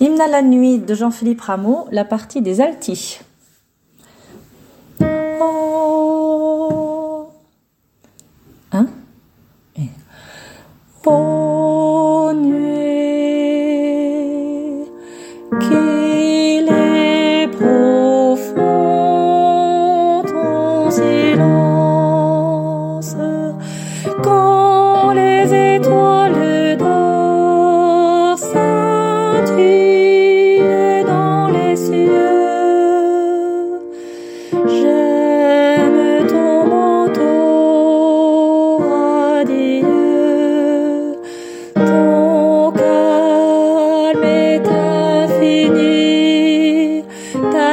[0.00, 3.18] Hymne à la nuit de Jean-Philippe Rameau, la partie des altis.
[5.40, 7.30] Oh.
[8.70, 8.86] Hein
[11.04, 12.84] Oh nuit,
[15.60, 15.87] qu'il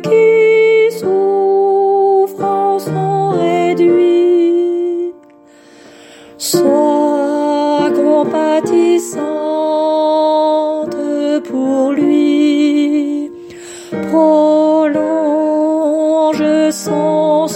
[0.00, 5.14] qui souffre en son réduit.
[6.38, 9.16] Sois compatissante
[11.48, 13.30] pour lui,
[14.10, 15.02] prolonge
[16.70, 17.46] son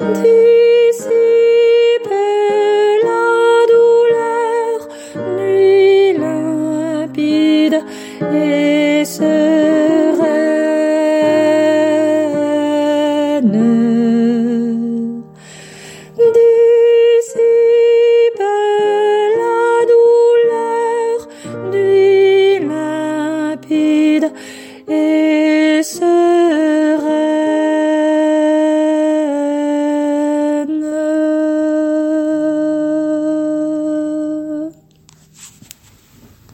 [0.00, 1.10] dissipe
[3.02, 3.26] la
[3.72, 4.78] douleur,
[5.36, 7.78] nuit limpide
[8.32, 9.57] et se